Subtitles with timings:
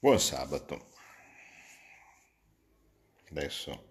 [0.00, 0.86] Buon sabato.
[3.30, 3.84] Adesso,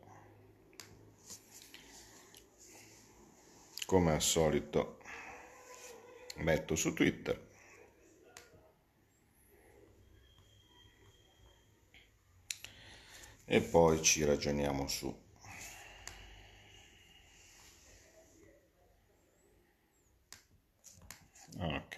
[3.87, 4.99] come al solito,
[6.37, 7.45] metto su Twitter.
[13.45, 15.11] E poi ci ragioniamo su.
[21.59, 21.95] Ok.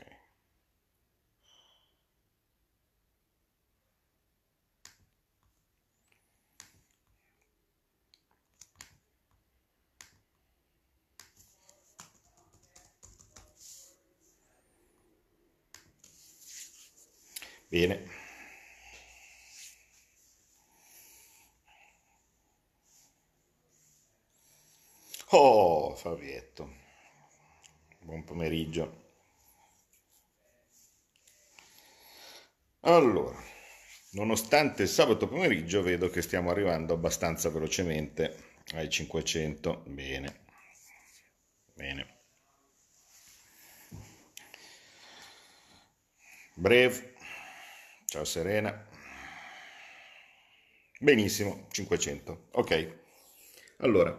[17.72, 18.00] Bene.
[25.32, 26.70] Oh, Fabietto.
[28.02, 28.92] Buon pomeriggio.
[32.82, 33.42] Allora,
[34.50, 39.84] nonostante il sabato pomeriggio vedo che stiamo arrivando abbastanza velocemente ai 500.
[39.86, 40.40] Bene.
[41.76, 42.18] Bene.
[46.56, 47.14] Breve.
[48.06, 48.88] Ciao Serena.
[51.00, 52.48] Benissimo, 500.
[52.54, 52.98] Ok.
[53.78, 54.10] Allora,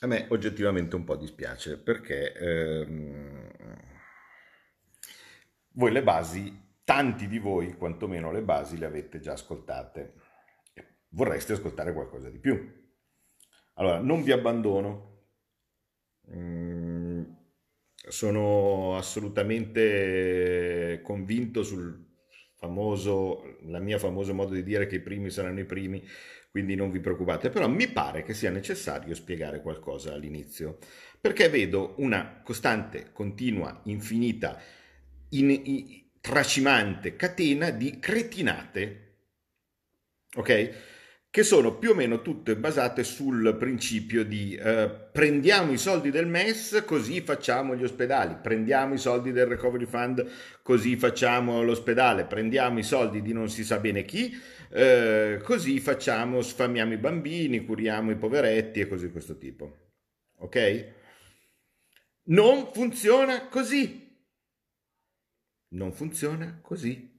[0.00, 3.50] a me oggettivamente un po' dispiace perché ehm,
[5.70, 10.14] voi le basi, tanti di voi quantomeno le basi le avete già ascoltate.
[11.10, 12.58] Vorreste ascoltare qualcosa di più.
[13.74, 15.26] Allora, non vi abbandono.
[16.34, 17.24] Mm,
[18.08, 22.06] sono assolutamente convinto sul
[22.54, 26.02] famoso, la mia famoso modo di dire che i primi saranno i primi,
[26.50, 30.78] quindi non vi preoccupate, però mi pare che sia necessario spiegare qualcosa all'inizio,
[31.20, 34.58] perché vedo una costante, continua, infinita,
[35.30, 39.14] in, in, tracimante catena di cretinate,
[40.36, 40.70] ok?
[41.30, 46.26] che sono più o meno tutte basate sul principio di eh, prendiamo i soldi del
[46.26, 50.26] MES così facciamo gli ospedali, prendiamo i soldi del Recovery Fund
[50.62, 54.38] così facciamo l'ospedale, prendiamo i soldi di non si sa bene chi,
[54.70, 59.92] eh, così facciamo, sfamiamo i bambini, curiamo i poveretti e così di questo tipo.
[60.40, 60.92] Ok?
[62.24, 64.07] Non funziona così.
[65.68, 67.16] Non funziona così.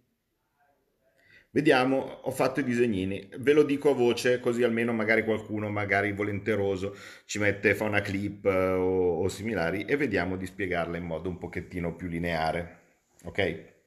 [1.51, 6.11] Vediamo, ho fatto i disegnini, ve lo dico a voce così almeno magari qualcuno, magari
[6.11, 6.95] volenteroso,
[7.25, 11.27] ci mette, fa una clip eh, o, o similari e vediamo di spiegarla in modo
[11.27, 12.77] un pochettino più lineare.
[13.23, 13.77] Ok?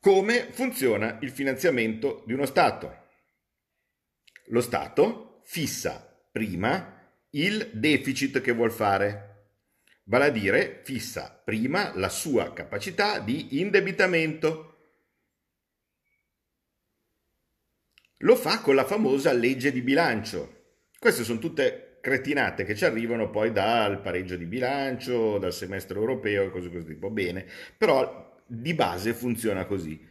[0.00, 3.06] Come funziona il finanziamento di uno Stato?
[4.46, 6.96] Lo Stato fissa prima
[7.30, 9.27] il deficit che vuol fare,
[10.08, 14.64] vale a dire fissa prima la sua capacità di indebitamento.
[18.22, 20.56] Lo fa con la famosa legge di bilancio.
[20.98, 26.44] Queste sono tutte cretinate che ci arrivano poi dal pareggio di bilancio, dal semestre europeo
[26.44, 27.10] e cose così tipo.
[27.10, 27.46] Bene,
[27.76, 30.06] però di base funziona così.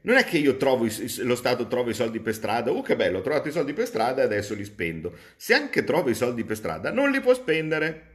[0.00, 0.86] Non è che io trovo
[1.22, 3.86] lo Stato trova i soldi per strada, oh che bello, ho trovato i soldi per
[3.86, 5.16] strada e adesso li spendo.
[5.36, 8.07] Se anche trova i soldi per strada, non li può spendere.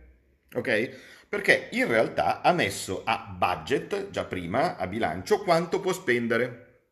[0.55, 1.11] Ok?
[1.33, 6.91] perché in realtà ha messo a budget, già prima, a bilancio, quanto può spendere.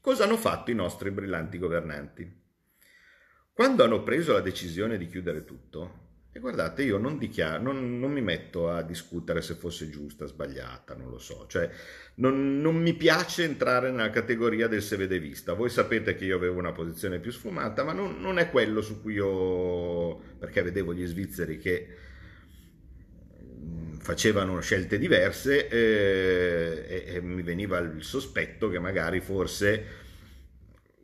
[0.00, 2.42] Cosa hanno fatto i nostri brillanti governanti?
[3.52, 6.05] Quando hanno preso la decisione di chiudere tutto,
[6.36, 10.94] e guardate, io non, dichiaro, non, non mi metto a discutere se fosse giusta, sbagliata,
[10.94, 11.66] non lo so, cioè
[12.16, 15.54] non, non, mi piace entrare nella categoria del se vede vista.
[15.54, 19.14] Voi sapete che io avevo una posizione più sfumata, ma non, è quello su cui
[19.14, 21.88] io, perché vedevo gli svizzeri che
[23.98, 30.05] facevano scelte diverse eh, e, e, mi veniva il sospetto che magari forse mm,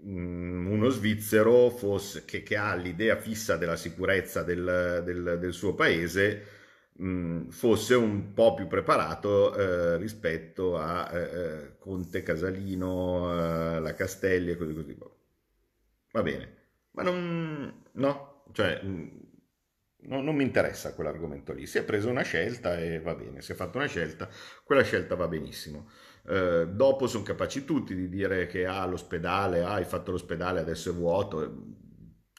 [0.04, 6.44] uno svizzero fosse, che, che, ha l'idea fissa della sicurezza del, del, del suo paese
[6.94, 13.81] mh, mm, fosse un po' più preparato eh, rispetto a eh, eh Conte, Casalino, eh,
[13.81, 14.96] la Castelli e così così.
[16.12, 16.56] Va bene,
[16.93, 17.82] ma non...
[17.93, 18.81] no, cioè
[20.05, 21.66] No, non mi interessa quell'argomento lì.
[21.66, 24.28] Si è presa una scelta e va bene, si è fatta una scelta,
[24.64, 25.88] quella scelta va benissimo.
[26.28, 30.90] Eh, dopo sono capaci tutti di dire che ah, l'ospedale, ah, hai fatto l'ospedale, adesso
[30.90, 31.64] è vuoto.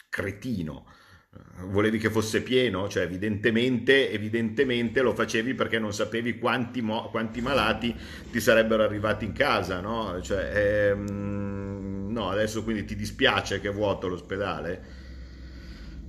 [0.09, 0.85] Cretino.
[1.33, 2.87] Eh, volevi che fosse pieno?
[2.87, 7.95] Cioè, evidentemente, evidentemente lo facevi perché non sapevi quanti, mo- quanti malati
[8.31, 10.21] ti sarebbero arrivati in casa, no?
[10.21, 15.01] Cioè, ehm, no, adesso quindi ti dispiace che è vuoto l'ospedale?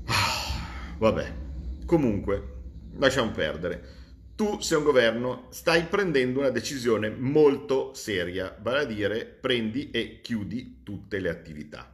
[0.07, 1.43] Ah, vabbè,
[1.87, 2.53] Comunque,
[2.99, 4.03] lasciamo perdere.
[4.35, 10.21] Tu sei un governo, stai prendendo una decisione molto seria, vale a dire prendi e
[10.21, 11.93] chiudi tutte le attività.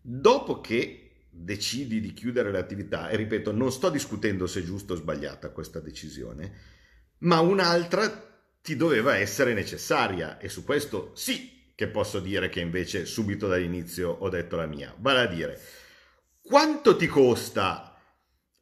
[0.00, 4.92] Dopo che decidi di chiudere le attività, e ripeto, non sto discutendo se è giusta
[4.92, 6.52] o sbagliata questa decisione,
[7.18, 8.26] ma un'altra
[8.60, 14.10] ti doveva essere necessaria e su questo sì che posso dire che invece subito dall'inizio
[14.10, 15.60] ho detto la mia, vale a dire
[16.42, 17.96] quanto ti costa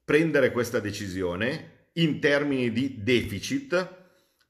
[0.04, 3.94] prendere questa decisione in termini di deficit?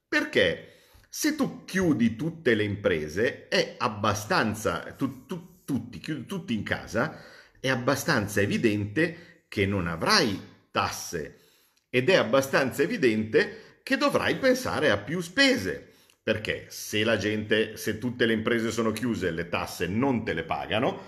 [0.07, 0.73] Perché
[1.09, 7.21] se tu chiudi tutte le imprese è abbastanza, tu, tu, tutti, chiudi tutti in casa,
[7.59, 10.39] è abbastanza evidente che non avrai
[10.71, 11.39] tasse
[11.89, 15.93] ed è abbastanza evidente che dovrai pensare a più spese.
[16.21, 20.43] Perché se la gente, se tutte le imprese sono chiuse, le tasse non te le
[20.43, 21.01] pagano,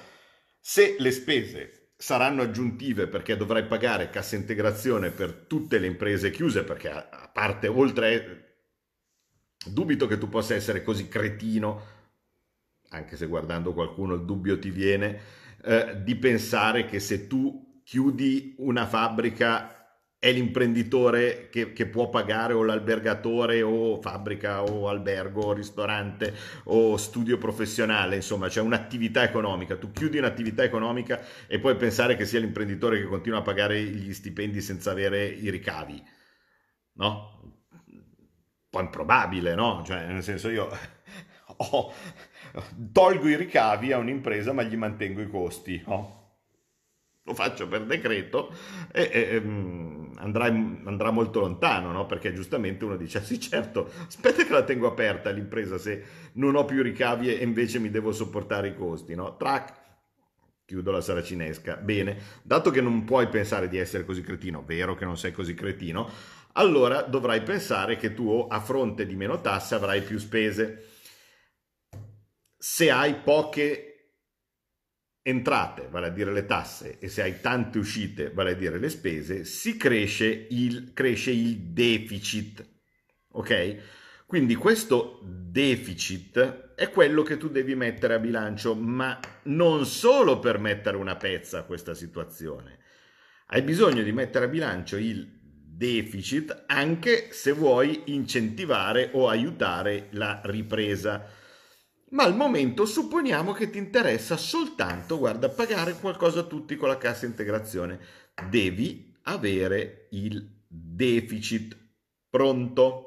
[0.61, 6.63] se le spese saranno aggiuntive perché dovrai pagare cassa integrazione per tutte le imprese chiuse,
[6.63, 8.67] perché a parte, oltre,
[9.65, 11.97] dubito che tu possa essere così cretino,
[12.91, 15.19] anche se guardando qualcuno il dubbio ti viene,
[15.61, 19.78] eh, di pensare che se tu chiudi una fabbrica
[20.19, 26.35] è l'imprenditore che, che, può pagare o l'albergatore o fabbrica o albergo o ristorante
[26.65, 32.25] o studio professionale, insomma c'è un'attività economica, tu chiudi un'attività economica e puoi pensare che
[32.25, 36.03] sia l'imprenditore che continua a pagare gli stipendi senza avere i ricavi,
[36.95, 37.53] no?
[37.85, 38.01] Un
[38.69, 39.83] po' improbabile, no?
[39.85, 40.67] Cioè nel senso io
[41.71, 41.93] oh,
[42.91, 46.28] tolgo i ricavi a un'impresa ma gli mantengo i costi, no?
[47.29, 48.51] Lo faccio per decreto
[48.91, 52.07] e, e ehm, andrà, andrà, molto lontano, no?
[52.07, 56.03] perché giustamente uno dice, sì certo, aspetta che la tengo aperta l'impresa se
[56.33, 59.37] non ho più ricavi e invece mi devo sopportare i costi, no?
[59.37, 59.73] Track,
[60.65, 61.75] chiudo la saracinesca.
[61.77, 65.53] Bene, dato che non puoi pensare di essere così cretino, vero che non sei così
[65.53, 66.09] cretino,
[66.53, 70.87] allora dovrai pensare che tu a fronte di meno tasse avrai più spese.
[72.57, 73.88] Se hai poche
[75.21, 78.89] entrate, vale a dire le tasse, e se hai tante uscite, vale a dire le
[78.89, 82.67] spese, si cresce il, cresce il deficit.
[83.31, 83.77] Ok?
[84.25, 90.59] Quindi questo deficit è quello che tu devi mettere a bilancio, ma non solo per
[90.59, 92.77] mettere una pezza a questa situazione.
[93.47, 95.37] Hai bisogno di mettere a bilancio il
[95.79, 101.25] deficit anche se vuoi incentivare o aiutare la ripresa
[102.11, 106.97] ma al momento supponiamo che ti interessa soltanto, guarda, pagare qualcosa a tutti con la
[106.97, 107.99] cassa integrazione.
[108.49, 111.77] Devi avere il deficit
[112.29, 113.05] pronto.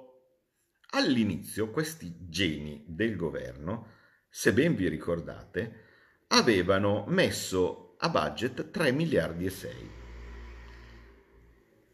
[0.95, 3.87] All'inizio questi geni del governo,
[4.29, 5.81] se ben vi ricordate,
[6.29, 9.91] avevano messo a budget 3 miliardi e 6.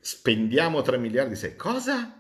[0.01, 1.57] Spendiamo 3 miliardi e 6.
[1.57, 2.18] Cosa?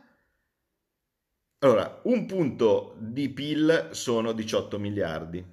[1.61, 5.45] Allora, un punto di PIL sono 18 miliardi.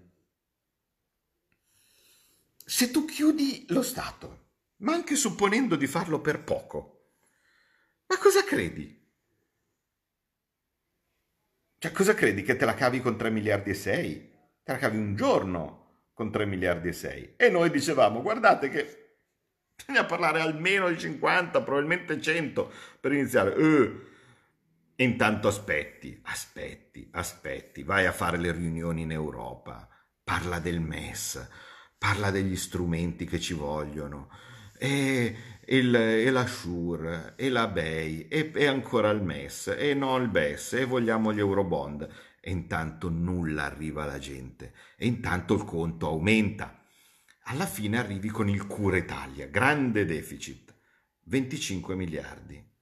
[2.63, 7.13] Se tu chiudi lo Stato, ma anche supponendo di farlo per poco,
[8.05, 9.03] ma cosa credi?
[11.79, 14.33] Cioè, cosa credi che te la cavi con 3 miliardi e 6?
[14.63, 17.33] Te la cavi un giorno con 3 miliardi e 6.
[17.35, 19.17] E noi dicevamo, guardate che
[19.75, 23.55] bisogna parlare almeno di 50, probabilmente 100 per iniziare.
[23.55, 24.13] Eh,
[24.95, 29.89] e intanto aspetti, aspetti, aspetti, vai a fare le riunioni in Europa,
[30.23, 31.49] parla del MES,
[31.97, 34.29] parla degli strumenti che ci vogliono,
[34.77, 35.35] e,
[35.65, 40.29] il, e la SURE, e la BEI, e, e ancora il MES, e no il
[40.29, 42.07] BES, e vogliamo gli Eurobond.
[42.39, 46.79] E intanto nulla arriva alla gente, e intanto il conto aumenta.
[47.47, 50.73] Alla fine arrivi con il Cura Italia, grande deficit,
[51.23, 52.74] 25 miliardi.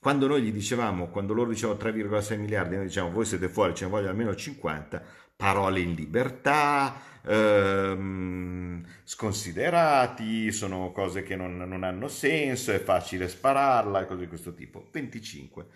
[0.00, 3.84] Quando noi gli dicevamo, quando loro dicevano 3,6 miliardi, noi diciamo voi siete fuori, ce
[3.84, 5.02] ne vogliono almeno 50,
[5.36, 14.06] parole in libertà, ehm, sconsiderati, sono cose che non, non, hanno senso, è facile spararla,
[14.06, 14.88] cose di questo tipo.
[14.90, 15.66] 25.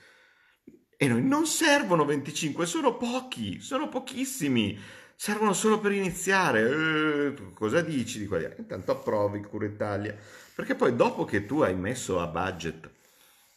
[0.96, 4.78] E noi non servono 25, sono pochi, sono pochissimi,
[5.14, 6.62] servono solo per iniziare.
[6.62, 8.38] Eh, cosa dici di qua?
[8.56, 10.16] Intanto approvi Cura Italia,
[10.54, 12.93] perché poi dopo che tu hai messo a budget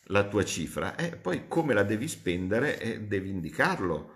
[0.07, 4.15] la tua cifra e poi come la devi spendere eh, devi indicarlo.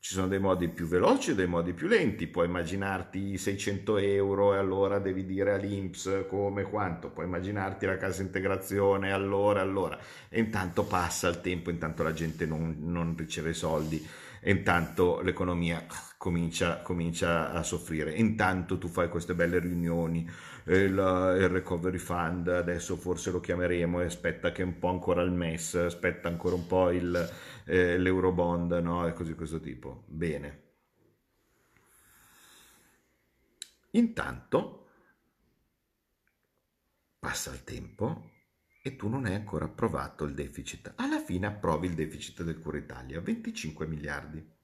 [0.00, 2.28] Ci sono dei modi più veloci e dei modi più lenti.
[2.28, 7.10] Puoi immaginarti 600 euro e allora devi dire all'Inps come quanto.
[7.10, 9.98] Puoi immaginarti la cassa integrazione allora allora.
[10.28, 14.06] E intanto passa il tempo, intanto la gente non, non riceve soldi.
[14.40, 15.84] e intanto l'economia
[16.16, 18.12] comincia, comincia a soffrire.
[18.12, 20.28] Intanto tu fai queste belle riunioni,
[20.76, 25.32] il, il, recovery fund, adesso forse lo chiameremo e aspetta che un po' ancora il
[25.32, 27.32] MES, aspetta ancora un po' il,
[27.64, 29.06] eh, l'Eurobond, no?
[29.06, 30.04] E così questo tipo.
[30.06, 30.66] Bene.
[33.92, 34.86] Intanto
[37.18, 38.30] passa il tempo
[38.82, 40.92] e tu non hai ancora approvato il deficit.
[40.96, 44.56] Alla fine approvi il deficit del Cura Italia, 25 miliardi.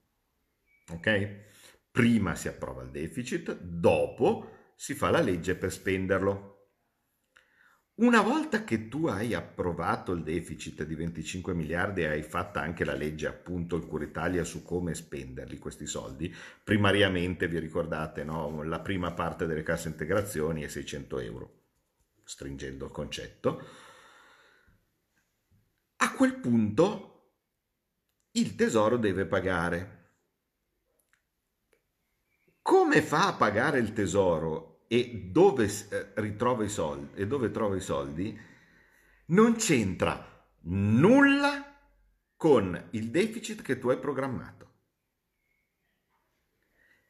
[0.91, 1.53] Ok?
[1.91, 6.53] Prima si approva il deficit, dopo si fa la legge per spenderlo.
[7.95, 12.83] Una volta che tu hai approvato il deficit di 25 miliardi e hai fatto anche
[12.83, 18.63] la legge, appunto, il Cura Italia su come spenderli questi soldi, primariamente vi ricordate, no?
[18.63, 21.61] la prima parte delle casse integrazioni è 600 euro,
[22.25, 23.63] stringendo il concetto.
[25.97, 27.15] A quel punto
[28.31, 29.94] il tesoro deve pagare.
[32.65, 37.75] Come fa a pagare il tesoro e dove eh, ritrova i soldi e dove trova
[37.75, 38.35] i soldi
[39.27, 41.77] non c'entra nulla
[42.35, 44.71] con il deficit che tu hai programmato.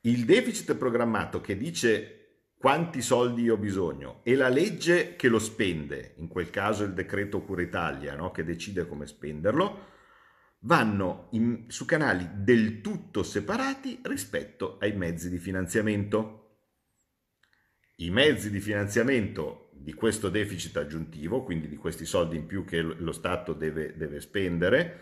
[0.01, 6.15] Il deficit programmato che dice quanti soldi ho bisogno e la legge che lo spende,
[6.17, 8.29] in quel caso il decreto Cura Italia, no?
[8.31, 9.93] che decide come spenderlo,
[10.65, 16.41] vanno in, su canali del tutto separati rispetto ai mezzi di finanziamento.
[17.98, 22.81] I mezzi di finanziamento di questo deficit aggiuntivo, quindi di questi soldi in più che
[22.81, 25.01] lo Stato deve, deve spendere,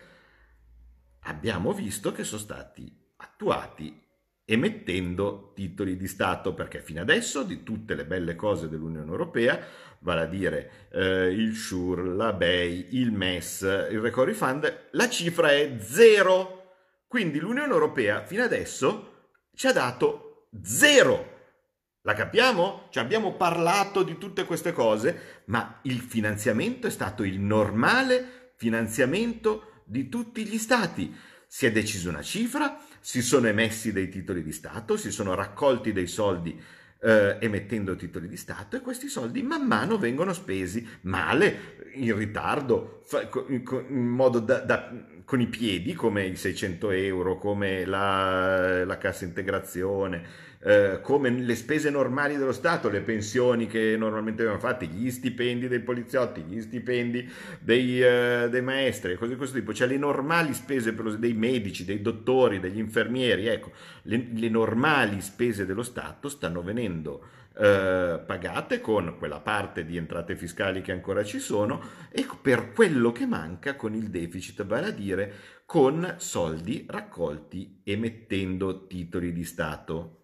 [1.20, 4.03] abbiamo visto che sono stati attuati
[4.46, 9.58] emettendo titoli di Stato, perché fino adesso di tutte le belle cose dell'Unione Europea,
[10.00, 15.50] vale a dire eh, il SURE, la BEI, il MES, il Recovery Fund, la cifra
[15.50, 16.62] è zero.
[17.06, 21.32] Quindi l'Unione Europea fino adesso ci ha dato zero.
[22.02, 22.88] La capiamo?
[22.90, 29.82] Ci abbiamo parlato di tutte queste cose, ma il finanziamento è stato il normale finanziamento
[29.84, 31.14] di tutti gli stati.
[31.54, 35.92] Si è deciso una cifra, si sono emessi dei titoli di Stato, si sono raccolti
[35.92, 36.60] dei soldi
[37.00, 43.04] eh, emettendo titoli di Stato e questi soldi man mano vengono spesi male, in ritardo,
[43.46, 44.92] in modo da, da,
[45.24, 50.26] con i piedi, come i 600 euro, come la, la cassa integrazione,
[50.66, 55.68] eh, come le spese normali dello Stato, le pensioni che normalmente vengono fatte, gli stipendi
[55.68, 57.30] dei poliziotti, gli stipendi
[57.60, 61.84] dei, eh, dei maestri, cose di questo tipo, cioè le normali spese lo, dei medici,
[61.84, 68.80] dei dottori, degli infermieri, ecco, le, le normali spese dello Stato stanno venendo eh, pagate
[68.80, 71.80] con quella parte di entrate fiscali che ancora ci sono
[72.10, 75.34] e per quello che manca con il deficit, vale a dire
[75.66, 80.23] con soldi raccolti emettendo titoli di Stato.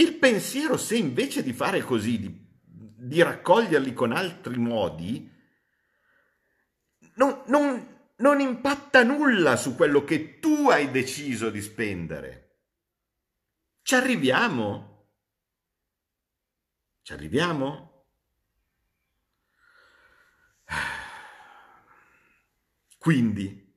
[0.00, 5.30] Il pensiero, se invece di fare così, di, di raccoglierli con altri modi,
[7.16, 12.60] non, non, non impatta nulla su quello che tu hai deciso di spendere.
[13.82, 15.10] Ci arriviamo?
[17.02, 18.06] Ci arriviamo?
[22.96, 23.69] Quindi,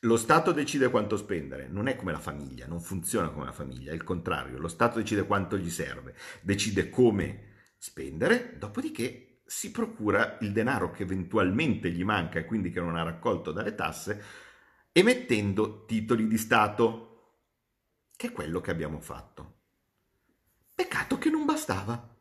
[0.00, 3.90] lo Stato decide quanto spendere, non è come la famiglia, non funziona come la famiglia,
[3.90, 10.38] è il contrario, lo Stato decide quanto gli serve, decide come spendere, dopodiché si procura
[10.40, 14.22] il denaro che eventualmente gli manca e quindi che non ha raccolto dalle tasse,
[14.92, 17.34] emettendo titoli di Stato,
[18.16, 19.58] che è quello che abbiamo fatto.
[20.74, 22.16] Peccato che non bastava.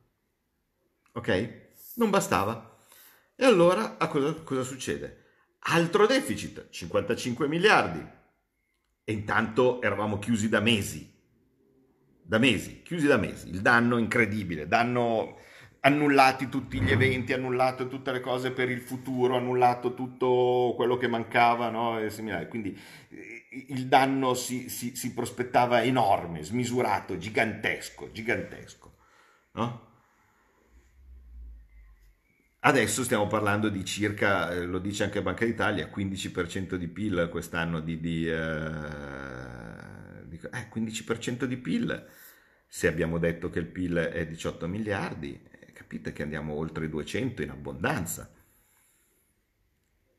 [1.13, 1.67] Ok?
[1.95, 2.85] Non bastava.
[3.35, 5.28] E allora a cosa, cosa succede?
[5.59, 8.05] Altro deficit, 55 miliardi.
[9.03, 11.17] E intanto eravamo chiusi da mesi.
[12.21, 13.49] Da mesi, chiusi da mesi.
[13.49, 15.37] Il danno incredibile, danno
[15.81, 21.07] annullati tutti gli eventi, annullate tutte le cose per il futuro, annullato tutto quello che
[21.07, 21.99] mancava, no?
[22.47, 22.77] Quindi
[23.09, 28.95] eh, il danno si, si, si prospettava enorme, smisurato, gigantesco, gigantesco.
[29.53, 29.87] No?
[32.61, 37.79] Adesso stiamo parlando di circa, eh, lo dice anche Banca d'Italia, 15% di PIL quest'anno
[37.79, 38.35] di, di, eh,
[40.51, 42.05] eh, 15% di PIL.
[42.67, 46.89] Se abbiamo detto che il PIL è 18 miliardi, eh, capite che andiamo oltre i
[46.89, 48.29] 200 in abbondanza.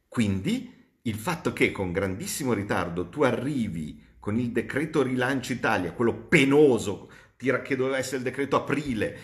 [0.08, 6.14] Quindi il fatto che con grandissimo ritardo tu arrivi con il decreto rilancio Italia, quello
[6.14, 9.18] penoso, che doveva essere il decreto aprile,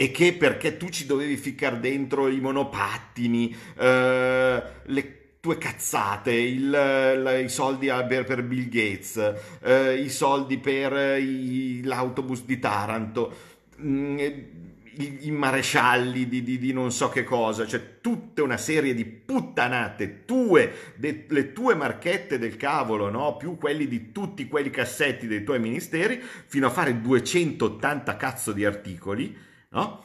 [0.00, 6.66] e che perché tu ci dovevi ficcare dentro i monopattini, eh, le, tue cazzate, il,
[6.66, 13.34] il, i soldi per, per Bill Gates, eh, i soldi per i, l'autobus di Taranto,
[13.74, 18.56] mh, mm, i, i, marescialli di, di, di, non so che cosa, cioè tutta una
[18.56, 23.36] serie di puttanate tue, de, le tue marchette del cavolo, no?
[23.36, 28.64] più quelli di tutti quelli cassetti dei tuoi ministeri, fino a fare 280 cazzo di
[28.64, 30.04] articoli, no?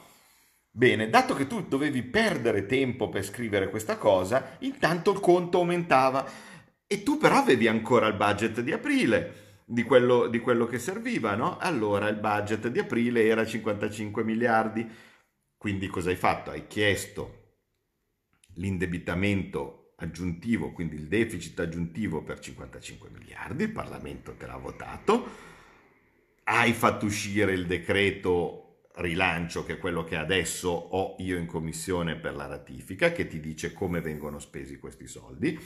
[0.70, 6.28] Bene, dato che tu dovevi perdere tempo per scrivere questa cosa, intanto il conto aumentava
[6.86, 11.34] e tu però avevi ancora il budget di aprile di quello, di quello che serviva,
[11.34, 11.58] no?
[11.58, 14.86] Allora il budget di aprile era 55 miliardi.
[15.56, 16.50] Quindi cosa hai fatto?
[16.50, 17.42] Hai chiesto
[18.56, 25.52] l'indebitamento aggiuntivo, quindi il deficit aggiuntivo per 55 miliardi, il Parlamento te l'ha votato,
[26.44, 28.63] hai fatto uscire il decreto
[28.96, 33.40] rilancio, che è quello che adesso ho io in commissione per la ratifica, che ti
[33.40, 35.58] dice come vengono spesi questi soldi.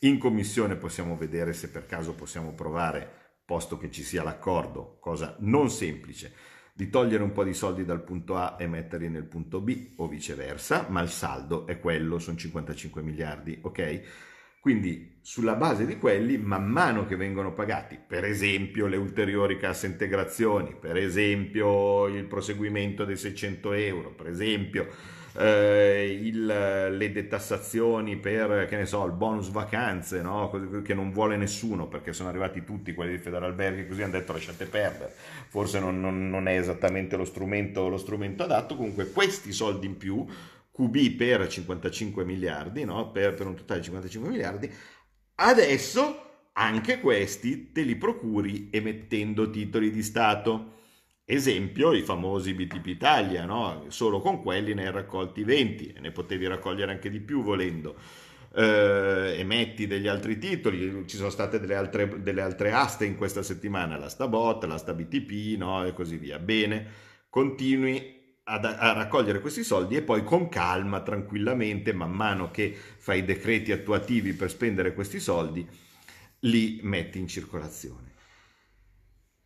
[0.00, 3.10] In commissione possiamo vedere se per caso possiamo provare,
[3.44, 6.32] posto che ci sia l'accordo, cosa non semplice,
[6.72, 10.06] di togliere un po' di soldi dal punto A e metterli nel punto B o
[10.06, 14.02] viceversa, ma il saldo è quello, sono 55 miliardi, ok?
[14.60, 19.86] Quindi sulla base di quelli, man mano che vengono pagati, per esempio le ulteriori casse
[19.86, 24.88] integrazioni, per esempio il proseguimento dei 600 euro, per esempio
[25.38, 30.50] eh, il, le detassazioni per, che ne so, il bonus vacanze, no?
[30.82, 34.64] che non vuole nessuno perché sono arrivati tutti quelli di Federalberghi così hanno detto lasciate
[34.64, 35.14] perdere,
[35.48, 39.96] forse non, non, non è esattamente lo strumento, lo strumento adatto, comunque questi soldi in
[39.96, 40.26] più
[40.78, 43.10] QB per 55 miliardi, no?
[43.10, 44.72] per, per un totale di 55 miliardi,
[45.36, 50.76] adesso anche questi te li procuri emettendo titoli di Stato.
[51.24, 53.86] Esempio, i famosi BTP Italia, no?
[53.88, 57.96] solo con quelli ne hai raccolti 20 e ne potevi raccogliere anche di più volendo.
[58.54, 63.42] Eh, emetti degli altri titoli, ci sono state delle altre, delle altre aste in questa
[63.42, 65.84] settimana, l'asta BOT, l'asta BTP no?
[65.84, 66.38] e così via.
[66.38, 66.86] Bene,
[67.28, 68.17] continui
[68.48, 73.24] a, a, raccogliere questi soldi e poi con calma, tranquillamente, man mano che fai i
[73.24, 75.66] decreti attuativi per spendere questi soldi,
[76.40, 78.14] li metti in circolazione.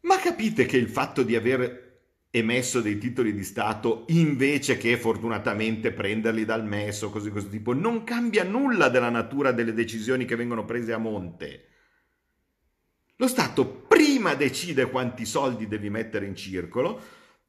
[0.03, 1.91] Ma capite che il fatto di aver
[2.31, 7.75] emesso dei titoli di Stato invece che fortunatamente prenderli dal MES o così questo tipo
[7.75, 11.67] non cambia nulla della natura delle decisioni che vengono prese a monte.
[13.17, 17.01] Lo Stato prima decide quanti soldi devi mettere in circolo,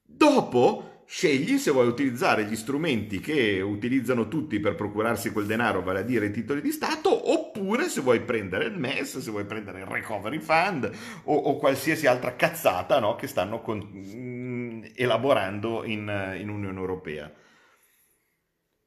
[0.01, 5.99] dopo scegli se vuoi utilizzare gli strumenti che utilizzano tutti per procurarsi quel denaro, vale
[5.99, 9.81] a dire i titoli di Stato, oppure se vuoi prendere il MES, se vuoi prendere
[9.81, 10.91] il Recovery Fund
[11.25, 17.31] o, o qualsiasi altra cazzata no, che stanno con, mm, elaborando in, in Unione Europea.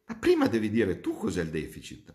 [0.09, 2.13] Ma prima devi dire tu cos'è il deficit.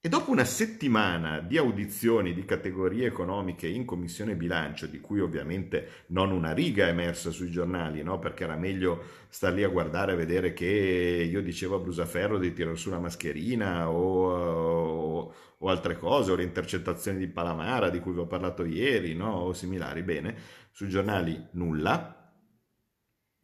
[0.00, 6.04] E dopo una settimana di audizioni di categorie economiche in commissione bilancio, di cui ovviamente
[6.08, 8.20] non una riga è emersa sui giornali, no?
[8.20, 12.52] perché era meglio star lì a guardare e vedere che io dicevo a Brusaferro di
[12.52, 17.98] tirare su una mascherina o, o, o, altre cose, o le intercettazioni di Palamara di
[17.98, 19.32] cui vi ho parlato ieri, no?
[19.32, 20.02] o similari.
[20.04, 20.36] Bene,
[20.70, 22.17] sui giornali nulla,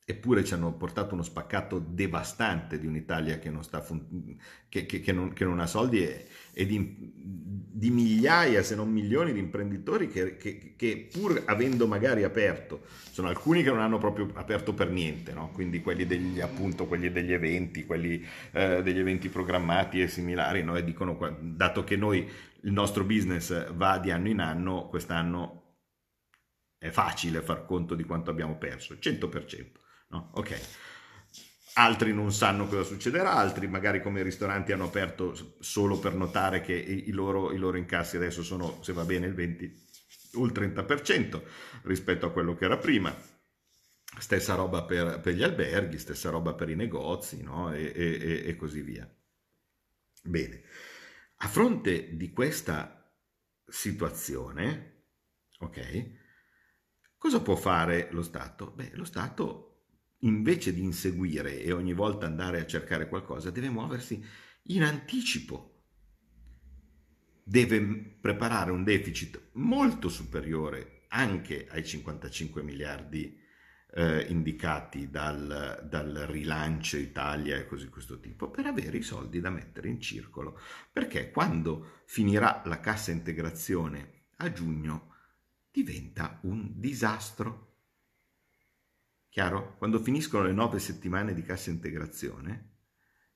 [0.06, 4.36] Eppure ci hanno portato uno spaccato devastante di un'Italia che non, fun-
[4.68, 9.32] che, che, che non, non ha soldi e, e di, di, migliaia, se non milioni
[9.32, 14.90] di imprenditori che, pur avendo magari aperto, sono alcuni che non hanno proprio aperto per
[14.90, 15.50] niente, no?
[15.52, 20.76] quindi quelli degli, appunto, quelli degli eventi, quelli eh, degli eventi programmati e similari, no?
[20.76, 22.28] e dicono, dato che noi
[22.60, 25.62] il nostro business va di anno in anno, quest'anno
[26.76, 29.82] è facile far conto di quanto abbiamo perso, 100%.
[30.14, 30.30] No?
[30.34, 30.60] Ok.
[31.74, 36.72] Altri non sanno cosa succederà, altri magari come ristoranti hanno aperto solo per notare che
[36.72, 39.82] i loro, i loro incassi adesso sono, se va bene, il 20
[40.34, 41.42] o il 30%
[41.82, 43.12] rispetto a quello che era prima.
[44.16, 47.72] Stessa roba per, per gli alberghi, stessa roba per i negozi no?
[47.72, 49.12] e, e, e così via.
[50.22, 50.62] Bene,
[51.38, 53.12] a fronte di questa
[53.66, 55.08] situazione,
[55.58, 56.10] ok,
[57.18, 58.70] cosa può fare lo Stato?
[58.70, 59.73] Beh, lo Stato
[60.24, 64.22] invece di inseguire e ogni volta andare a cercare qualcosa, deve muoversi
[64.64, 65.70] in anticipo.
[67.42, 67.80] Deve
[68.20, 73.38] preparare un deficit molto superiore anche ai 55 miliardi
[73.96, 79.50] eh, indicati dal, dal, rilancio Italia e così questo tipo, per avere i soldi da
[79.50, 80.58] mettere in circolo.
[80.90, 85.12] Perché quando finirà la cassa integrazione a giugno
[85.70, 87.73] diventa un disastro
[89.34, 89.74] Chiaro?
[89.78, 92.76] Quando finiscono le nove settimane di cassa integrazione,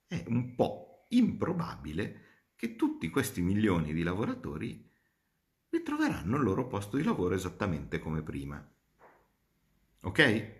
[0.07, 4.89] è un po' improbabile che tutti questi milioni di lavoratori
[5.67, 8.65] ritroveranno il loro posto di lavoro esattamente come prima.
[10.03, 10.53] Ok?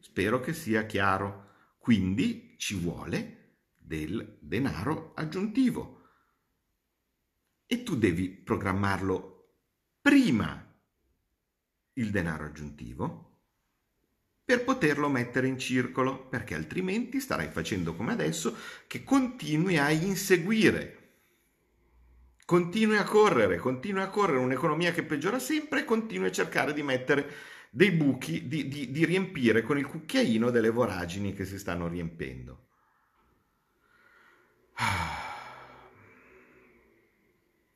[0.00, 1.50] Spero che sia chiaro.
[1.78, 6.08] Quindi ci vuole del denaro aggiuntivo.
[7.66, 9.58] E tu devi programmarlo
[10.00, 10.74] prima
[11.92, 13.31] il denaro aggiuntivo
[14.52, 18.54] per poterlo mettere in circolo, perché altrimenti starai facendo come adesso
[18.86, 20.98] che continui a inseguire
[22.44, 27.32] continui a correre, continui a correre, un'economia che peggiora sempre continui a cercare di mettere
[27.70, 32.66] dei buchi, di, di, di riempire con il cucchiaino delle voragini che si stanno riempendo.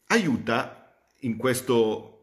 [0.08, 2.15] Aiuta in questo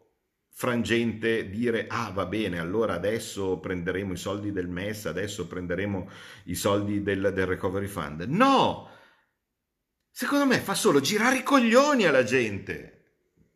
[0.55, 6.09] frangente dire ah va bene allora adesso prenderemo i soldi del MES adesso prenderemo
[6.45, 8.21] i soldi del, del recovery fund.
[8.27, 8.89] No!
[10.09, 12.89] Secondo me fa solo girare i coglioni alla gente.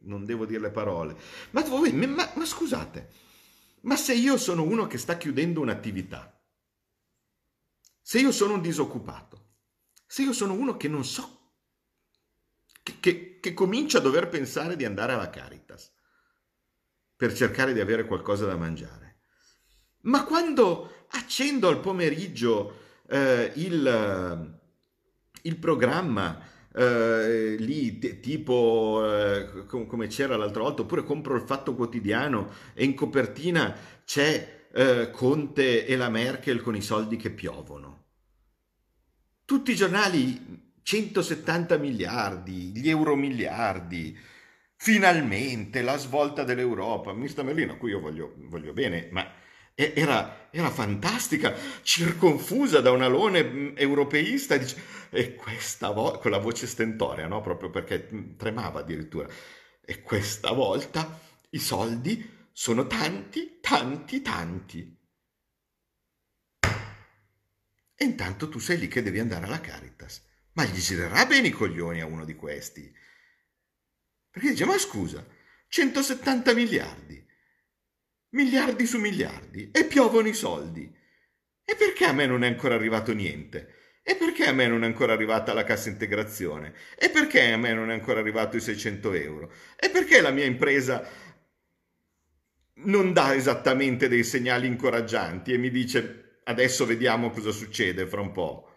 [0.08, 1.16] Non devo dire le parole.
[1.52, 3.26] Ma, voi, ma, ma scusate
[3.82, 6.34] ma se io sono uno che sta chiudendo un'attività
[8.02, 9.46] se io sono un disoccupato
[10.06, 11.36] se io sono uno che non so
[12.84, 15.92] che, che, che comincia a dover pensare di andare alla Caritas
[17.18, 19.18] per cercare di avere qualcosa da mangiare.
[20.02, 24.60] Ma quando accendo al pomeriggio eh, il,
[25.42, 26.40] il, programma
[26.74, 32.52] eh, lì t- tipo eh, com- come c'era l'altra volta, oppure compro il Fatto Quotidiano
[32.74, 33.76] e in copertina
[34.06, 38.06] c'è eh, Conte e la Merkel con i soldi che piovono.
[39.44, 44.18] Tutti i giornali 170 miliardi, gli euro miliardi,
[44.78, 47.14] finalmente la svolta dell'Europa.
[47.14, 47.44] Mr.
[47.44, 49.30] Merlino, a cui io voglio, voglio bene, ma
[49.74, 56.40] era, era, fantastica, circonfusa da un alone mm, europeista, dice, e questa volta, con la
[56.40, 57.42] voce stentorea, no?
[57.42, 59.28] proprio perché mm, tremava addirittura,
[59.86, 61.20] e questa volta
[61.52, 64.96] i soldi sono tanti, tanti, tanti.
[68.00, 70.24] E intanto tu sei lì che devi andare alla Caritas.
[70.54, 72.92] Ma gli girerà bene i coglioni a uno di questi?
[74.38, 75.26] Perché dice, ma scusa,
[75.68, 77.26] 170 miliardi,
[78.30, 80.96] miliardi su miliardi, e piovono i soldi.
[81.66, 83.74] E perché a me non è ancora arrivato niente?
[84.04, 86.76] E perché a me non è ancora arrivata la cassa integrazione?
[87.00, 89.52] E perché a me non è ancora arrivato i 600 euro?
[89.76, 91.04] E perché la mia impresa
[92.76, 98.32] non dà esattamente dei segnali incoraggianti e mi dice adesso vediamo cosa succede fra un
[98.32, 98.77] po'?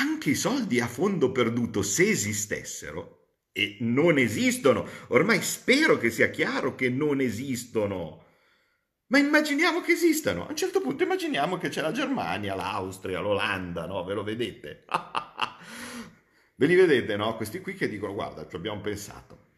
[0.00, 3.18] Anche i soldi a fondo perduto, se esistessero,
[3.52, 8.24] e non esistono, ormai spero che sia chiaro che non esistono,
[9.08, 10.46] ma immaginiamo che esistano.
[10.46, 14.02] A un certo punto immaginiamo che c'è la Germania, l'Austria, l'Olanda, no?
[14.04, 14.84] Ve lo vedete?
[16.56, 17.36] Ve li vedete, no?
[17.36, 19.48] Questi qui che dicono, guarda, ci abbiamo pensato.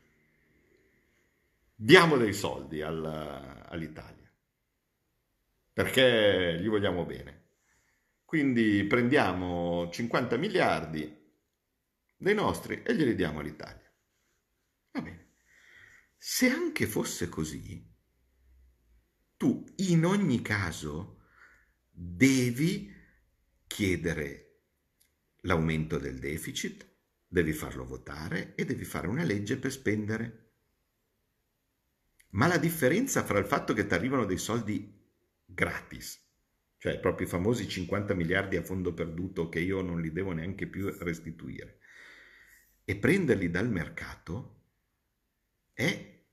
[1.74, 3.05] Diamo dei soldi al,
[3.68, 4.31] all'Italia,
[5.72, 7.41] perché gli vogliamo bene.
[8.33, 11.23] Quindi prendiamo 50 miliardi
[12.16, 13.92] dei nostri e glieli diamo all'Italia.
[14.92, 15.35] Va bene.
[16.16, 17.87] Se anche fosse così,
[19.37, 21.27] tu in ogni caso
[21.90, 22.90] devi
[23.66, 24.62] chiedere
[25.40, 26.90] l'aumento del deficit,
[27.29, 30.53] devi farlo votare e devi fare una legge per spendere.
[32.31, 35.07] Ma la differenza fra il fatto che ti arrivano dei soldi
[35.45, 36.31] gratis
[36.83, 40.66] cioè proprio i famosi 50 miliardi a fondo perduto che io non li devo neanche
[40.66, 41.79] più restituire,
[42.83, 44.64] e prenderli dal mercato
[45.73, 46.25] è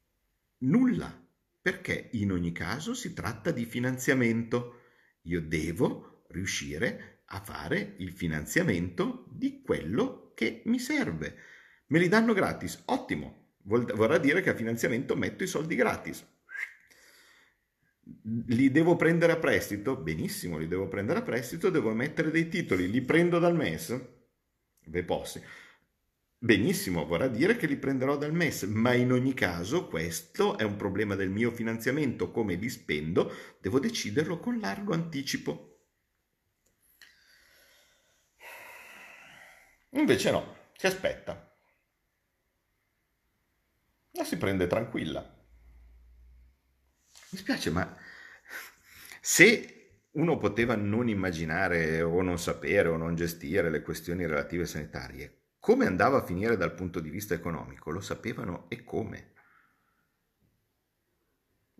[0.61, 1.23] nulla,
[1.61, 4.79] perché in ogni caso si tratta di finanziamento.
[5.23, 11.35] Io devo riuscire a fare il finanziamento di quello che mi serve.
[11.89, 16.25] Me li danno gratis, ottimo, vorrà dire che a finanziamento metto i soldi gratis
[18.47, 19.95] li devo prendere a prestito?
[19.97, 23.99] Benissimo, li devo prendere a prestito, devo mettere dei titoli, li prendo dal MES?
[24.85, 25.41] Ve posso.
[26.41, 30.77] Benissimo, vorrà dire che li prenderò dal MES, ma in ogni caso questo è un
[30.77, 35.65] problema del mio finanziamento, come li spendo, devo deciderlo con largo anticipo.
[39.91, 41.53] Invece no, si aspetta.
[44.11, 45.38] La si prende tranquilla.
[47.31, 47.95] Mi spiace, ma
[49.21, 49.75] se
[50.11, 55.85] uno poteva non immaginare o non sapere o non gestire le questioni relative sanitarie, come
[55.85, 59.33] andava a finire dal punto di vista economico, lo sapevano e come.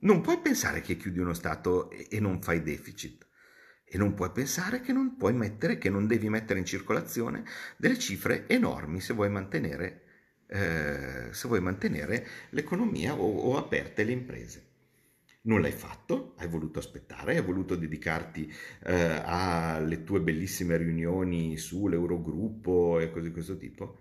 [0.01, 3.27] Non puoi pensare che chiudi uno Stato e non fai deficit.
[3.83, 7.43] E non puoi pensare che non puoi mettere, che non devi mettere in circolazione
[7.75, 10.03] delle cifre enormi se vuoi mantenere,
[10.45, 14.68] eh, se vuoi mantenere l'economia o, o aperte le imprese.
[15.49, 22.99] Non l'hai fatto, hai voluto aspettare, hai voluto dedicarti eh, alle tue bellissime riunioni sull'Eurogruppo
[22.99, 23.99] e cose di questo tipo.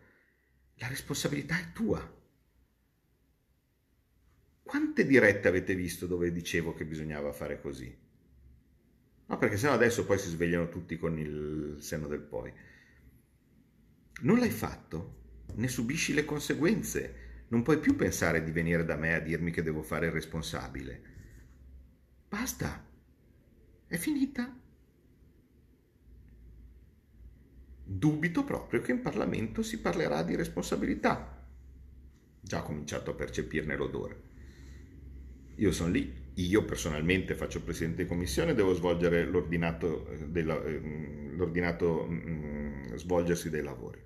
[0.74, 2.16] La responsabilità è tua.
[4.62, 7.96] Quante dirette avete visto dove dicevo che bisognava fare così?
[9.24, 12.52] No, perché sennò adesso poi si svegliano tutti con il senno del poi.
[14.20, 17.46] Non l'hai fatto, ne subisci le conseguenze.
[17.48, 21.07] Non puoi più pensare di venire da me a dirmi che devo fare il responsabile.
[22.28, 22.84] Basta,
[23.86, 24.54] è finita.
[27.84, 31.46] Dubito proprio che in Parlamento si parlerà di responsabilità.
[32.40, 34.22] Già ho cominciato a percepirne l'odore.
[35.56, 41.36] Io sono lì io personalmente faccio presidente di commissione, devo svolgere l'ordinato, eh, della, ehm,
[41.36, 44.00] l'ordinato mm, svolgersi dei lavori.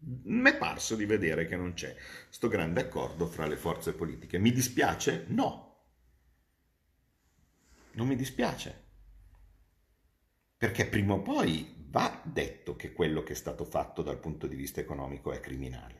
[0.00, 1.94] Mi è parso di vedere che non c'è
[2.26, 4.38] questo grande accordo fra le forze politiche.
[4.38, 5.24] Mi dispiace?
[5.28, 5.67] No.
[7.98, 8.86] Non mi dispiace.
[10.56, 14.56] Perché prima o poi va detto che quello che è stato fatto dal punto di
[14.56, 15.98] vista economico è criminale.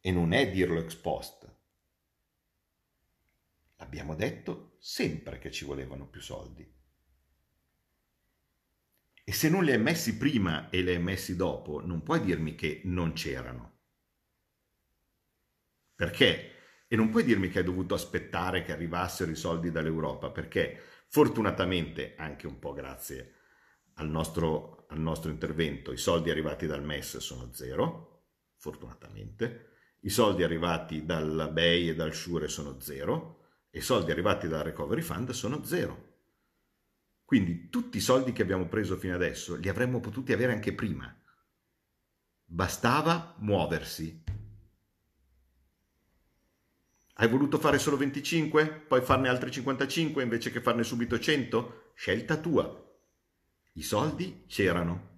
[0.00, 1.56] e non è dirlo ex post.
[3.76, 6.66] L'abbiamo detto sempre che ci volevano più soldi.
[9.22, 12.54] E se non li hai messi prima e li hai messi dopo, non puoi dirmi
[12.54, 13.80] che non c'erano.
[15.94, 16.52] Perché?
[16.88, 22.14] E non puoi dirmi che hai dovuto aspettare che arrivassero i soldi dall'Europa, perché fortunatamente,
[22.16, 23.34] anche un po' grazie
[23.94, 28.24] al nostro, al nostro intervento, i soldi arrivati dal MES sono zero,
[28.56, 29.68] fortunatamente,
[30.00, 33.36] i soldi arrivati dalla BEI e dal Sure sono zero
[33.70, 36.06] e i soldi arrivati dal Recovery Fund sono zero.
[37.24, 41.14] Quindi tutti i soldi che abbiamo preso fino adesso li avremmo potuti avere anche prima.
[42.44, 44.24] Bastava muoversi.
[47.20, 51.90] Hai voluto fare solo 25, poi farne altri 55 invece che farne subito 100?
[51.96, 52.96] Scelta tua.
[53.72, 55.16] I soldi c'erano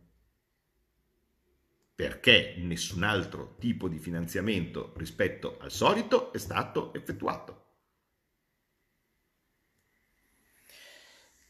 [1.94, 7.66] perché nessun altro tipo di finanziamento rispetto al solito è stato effettuato.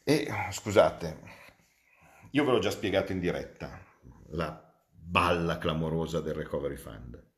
[0.02, 1.20] E scusate,
[2.32, 3.86] io ve l'ho già spiegato in diretta,
[4.30, 7.29] la balla clamorosa del Recovery Fund.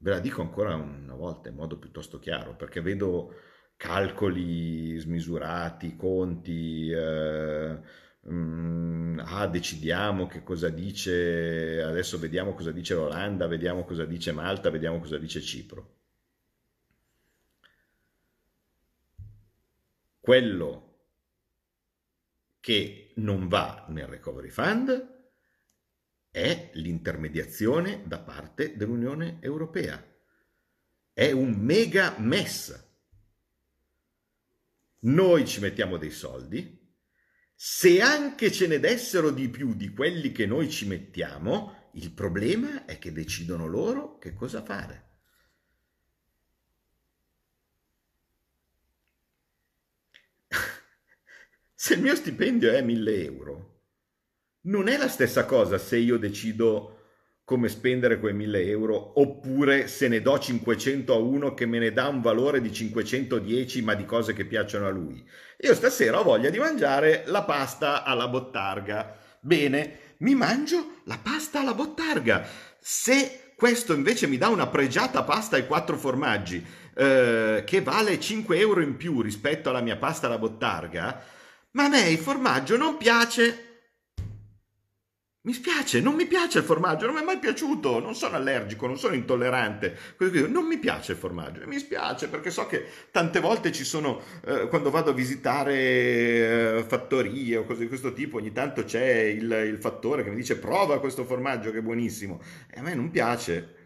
[0.00, 3.34] Ve la dico ancora una volta in modo piuttosto chiaro, perché vedo
[3.76, 6.90] calcoli smisurati, conti...
[6.90, 14.32] Eh, Mm, ah, decidiamo che cosa dice, adesso vediamo cosa dice l'Olanda, vediamo cosa dice
[14.32, 15.96] Malta, vediamo cosa dice Cipro.
[20.20, 20.84] Quello
[22.60, 25.17] che non va nel Recovery Fund
[26.38, 30.02] è l'intermediazione da parte dell'Unione Europea.
[31.12, 32.86] È un mega mess.
[35.00, 36.78] Noi ci mettiamo dei soldi,
[37.54, 42.84] se anche ce ne dessero di più di quelli che noi ci mettiamo, il problema
[42.84, 45.06] è che decidono loro che cosa fare.
[51.74, 53.77] Se il mio stipendio è 1000 euro,
[54.68, 56.94] non è la stessa cosa se io decido
[57.44, 61.92] come spendere quei 1000 euro oppure se ne do 500 a uno che me ne
[61.92, 65.26] dà un valore di 510 ma di cose che piacciono a lui.
[65.60, 69.16] Io stasera ho voglia di mangiare la pasta alla bottarga.
[69.40, 72.46] Bene, mi mangio la pasta alla bottarga.
[72.78, 76.62] Se questo invece mi dà una pregiata pasta ai quattro formaggi
[76.94, 81.24] eh, che vale 5 euro in più rispetto alla mia pasta alla bottarga,
[81.70, 83.67] ma a me il formaggio non piace.
[85.48, 88.86] Mi spiace, non mi piace il formaggio, non mi è mai piaciuto, non sono allergico,
[88.86, 89.96] non sono intollerante,
[90.46, 94.68] non mi piace il formaggio, mi spiace perché so che tante volte ci sono, eh,
[94.68, 99.50] quando vado a visitare eh, fattorie o cose di questo tipo, ogni tanto c'è il,
[99.50, 103.10] il fattore che mi dice prova questo formaggio che è buonissimo, e a me non
[103.10, 103.77] piace,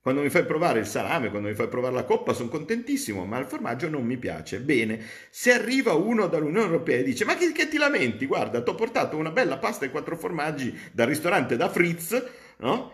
[0.00, 3.38] quando mi fai provare il salame, quando mi fai provare la coppa, sono contentissimo, ma
[3.38, 4.60] il formaggio non mi piace.
[4.60, 8.26] Bene, se arriva uno dall'Unione Europea e dice: Ma che, che ti lamenti?
[8.26, 12.24] Guarda, ti ho portato una bella pasta e quattro formaggi dal ristorante da Fritz,
[12.58, 12.92] no?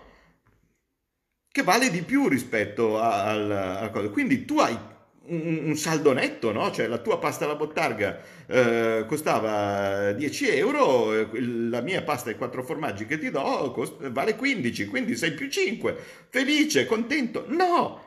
[1.50, 4.08] Che vale di più rispetto alla cosa.
[4.10, 4.76] Quindi tu hai
[5.26, 6.70] un, saldo netto, no?
[6.70, 12.62] Cioè la tua pasta alla bottarga eh, costava 10 euro, la mia pasta ai quattro
[12.62, 15.96] formaggi che ti do costa, vale 15, quindi sei più 5.
[16.28, 17.44] Felice, contento?
[17.48, 18.02] No!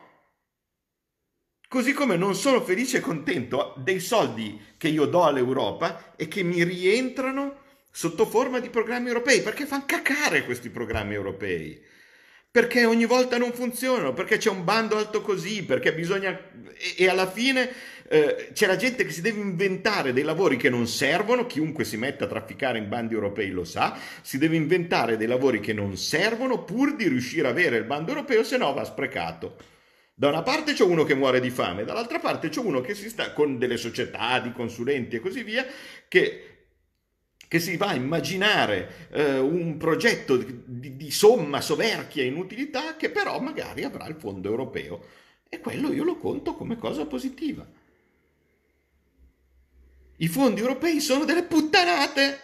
[1.68, 6.42] Così come non sono felice e contento dei soldi che io do all'Europa e che
[6.42, 11.78] mi rientrano sotto forma di programmi europei, perché fanno cacare questi programmi europei.
[12.58, 16.36] Perché ogni volta non funzionano, perché c'è un bando alto così, perché bisogna...
[16.76, 17.70] E, e alla fine
[18.08, 21.96] eh, c'è la gente che si deve inventare dei lavori che non servono, chiunque si
[21.96, 25.96] metta a trafficare in bandi europei lo sa, si deve inventare dei lavori che non
[25.96, 29.54] servono pur di riuscire a avere il bando europeo, se no va sprecato.
[30.12, 33.08] Da una parte c'è uno che muore di fame, dall'altra parte c'è uno che si
[33.08, 35.64] sta con delle società di consulenti e così via,
[36.08, 36.57] che,
[37.48, 43.40] che si va a immaginare eh, un progetto di, di, somma soverchia inutilità che però
[43.40, 45.16] magari avrà il fondo europeo.
[45.48, 47.66] E quello io lo conto come cosa positiva.
[50.20, 52.40] I fondi europei sono delle puttanate.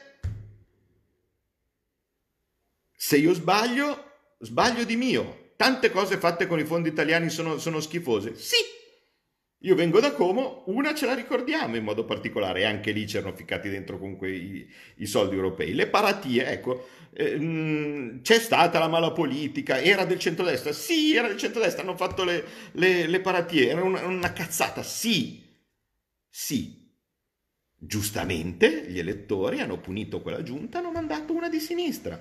[2.97, 7.81] Se io sbaglio, sbaglio di mio tante cose fatte con i fondi italiani sono, sono
[7.81, 8.37] schifose.
[8.37, 8.57] Sì,
[9.65, 13.35] io vengo da Como, una ce la ricordiamo in modo particolare, e anche lì c'erano
[13.35, 15.73] ficcati dentro comunque i, i soldi europei.
[15.73, 20.73] Le paratie, ecco, eh, c'è stata la mala politica, era del centrodestra?
[20.73, 25.43] Sì, era del centrodestra, hanno fatto le, le, le paratie, era una, una cazzata, sì,
[26.29, 26.83] sì.
[27.77, 32.19] Giustamente gli elettori hanno punito quella giunta, hanno mandato una di sinistra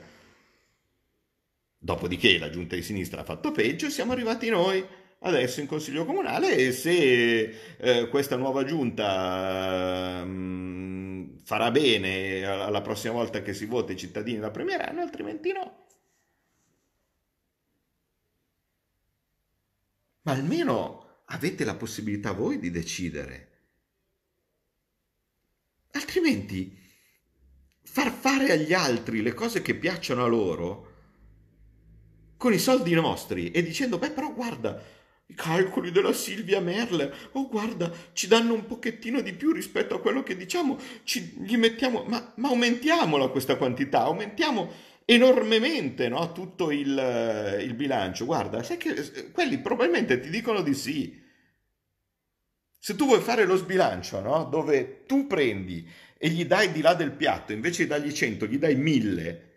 [1.83, 4.81] Dopodiché la giunta di sinistra ha fatto peggio e siamo arrivati noi
[5.23, 12.81] adesso in Consiglio Comunale e se eh, questa nuova giunta mh, mm, farà bene alla
[12.81, 15.81] prossima volta che si vota i cittadini la premieranno, altrimenti no.
[20.23, 23.49] Ma almeno avete la possibilità voi di decidere.
[25.91, 26.79] Altrimenti
[27.83, 30.91] far fare agli altri le cose che piacciono a loro
[32.37, 34.81] con i soldi nostri e dicendo, beh però guarda,
[35.25, 39.99] i calcoli della Silvia Merler, oh guarda, ci danno un pochettino di più rispetto a
[39.99, 46.71] quello che diciamo, ci, gli mettiamo, ma, ma aumentiamola questa quantità, aumentiamo enormemente no, tutto
[46.71, 48.25] il, il bilancio.
[48.25, 51.21] Guarda, sai che quelli probabilmente ti dicono di sì.
[52.77, 56.93] Se tu vuoi fare lo sbilancio, no, dove tu prendi e gli dai di là
[56.93, 59.52] del piatto, invece di dargli 100, gli dai 1000,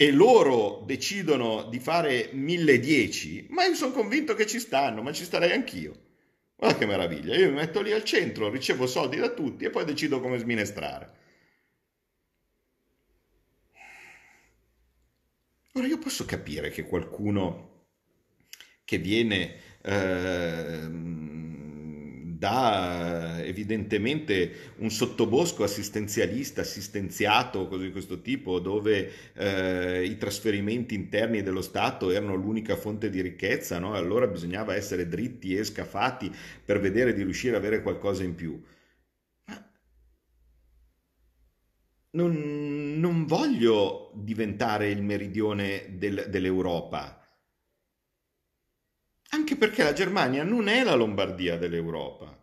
[0.00, 5.24] e loro decidono di fare 1010, ma io sono convinto che ci stanno, ma ci
[5.24, 5.92] starei anch'io.
[6.56, 9.84] Guarda che meraviglia, io mi metto lì al centro, ricevo soldi da tutti e poi
[9.84, 11.12] decido come sminestrare.
[15.74, 17.88] Ora io posso capire che qualcuno
[18.86, 20.88] che viene eh,
[22.40, 31.42] da evidentemente un sottobosco assistenzialista, assistenziato, così di questo tipo, dove eh, i trasferimenti interni
[31.42, 33.92] dello Stato erano l'unica fonte di ricchezza, no?
[33.92, 36.32] allora bisognava essere dritti e scafati
[36.64, 38.58] per vedere di riuscire ad avere qualcosa in più.
[42.12, 47.19] Non, non voglio diventare il meridione del, dell'Europa
[49.50, 52.38] anche perché la Germania non è la Lombardia dell'Europa.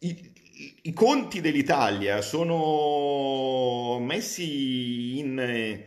[0.00, 0.32] I,
[0.82, 5.84] i, conti dell'Italia sono messi in...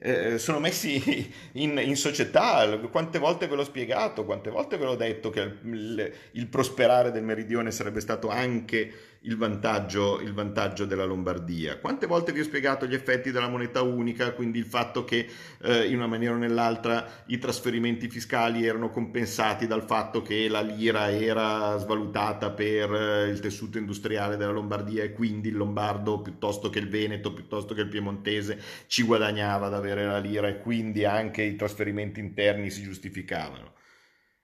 [0.00, 1.02] Eh, sono messi
[1.54, 6.12] in, in, società, quante volte ve l'ho spiegato, quante volte ve l'ho detto che il,
[6.32, 11.78] il prosperare del meridione sarebbe stato anche il vantaggio, il vantaggio, della Lombardia.
[11.78, 15.28] Quante volte vi ho spiegato gli effetti della moneta unica, quindi il fatto che
[15.62, 20.60] eh, in una maniera o nell'altra i trasferimenti fiscali erano compensati dal fatto che la
[20.60, 26.70] lira era svalutata per eh, il tessuto industriale della Lombardia e quindi il lombardo piuttosto
[26.70, 31.04] che il veneto, piuttosto che il piemontese ci guadagnava ad avere la lira e quindi
[31.04, 33.76] anche i trasferimenti interni si giustificavano.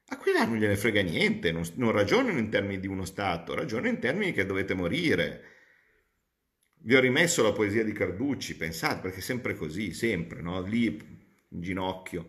[0.09, 3.89] A quelli non gliene frega niente, non, non ragionano in termini di uno Stato, ragionano
[3.89, 5.43] in termini che dovete morire.
[6.81, 10.61] Vi ho rimesso la poesia di Carducci, pensate, perché è sempre così, sempre, no?
[10.63, 10.87] lì
[11.49, 12.27] in ginocchio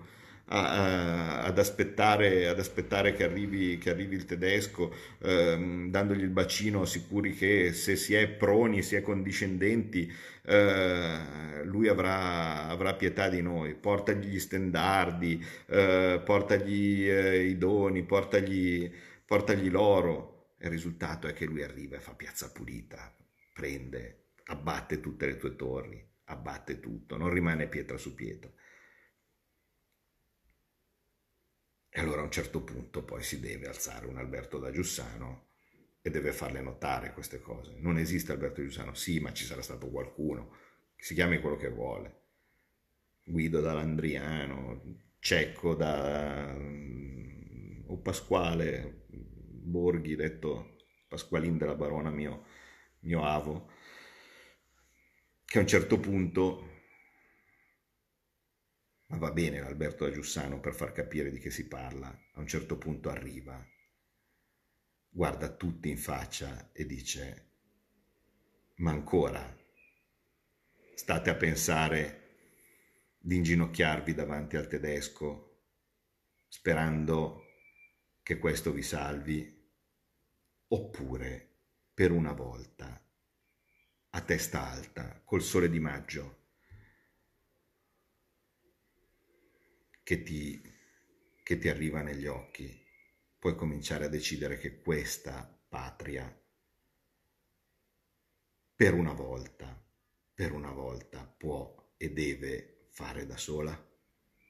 [0.48, 6.30] a, a, ad, aspettare, ad, aspettare, che arrivi, che arrivi il tedesco, ehm, dandogli il
[6.30, 10.12] bacino, sicuri che se si è proni, si è condiscendenti,
[10.44, 18.04] eh, lui avrà, avrà, pietà di noi, portagli gli stendardi, eh, portagli eh, i doni,
[18.04, 18.92] portagli,
[19.26, 20.34] portagli l'oro.
[20.60, 23.14] Il risultato è che lui arriva e fa piazza pulita,
[23.54, 28.52] prende, abbatte tutte le tue torri, abbatte tutto, non rimane pietra su pietra.
[31.98, 35.46] E allora a un certo punto poi si deve alzare un Alberto da Giussano
[36.02, 37.76] e deve farle notare queste cose.
[37.78, 40.58] Non esiste Alberto Giussano, sì, ma ci sarà stato qualcuno,
[40.98, 42.24] si chiami quello che vuole.
[43.24, 46.54] Guido da Landriano, Cecco da,
[47.86, 50.76] o Pasquale Borghi, detto
[51.08, 52.44] Pasqualin della Barona, mio,
[53.04, 53.70] mio avo,
[55.46, 56.75] che a un certo punto,
[59.18, 62.78] va bene l'Alberto da Giussano per far capire di che si parla, a un certo
[62.78, 63.64] punto arriva,
[65.10, 67.50] guarda tutti in faccia e dice,
[68.76, 69.58] ma ancora
[70.96, 72.22] state a pensare
[73.18, 75.46] di inginocchiarvi davanti al tedesco
[76.48, 77.44] sperando
[78.24, 79.72] che questo vi salvi,
[80.68, 81.50] oppure
[81.94, 83.06] per una volta
[84.10, 86.45] a testa alta, col sole di maggio,
[90.06, 90.62] che ti,
[91.42, 92.80] che ti arriva negli occhi,
[93.40, 96.32] puoi cominciare a decidere che questa patria,
[98.76, 99.84] per una volta,
[100.32, 103.76] per una volta può e deve fare da sola?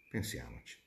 [0.10, 0.84] Pensiamoci.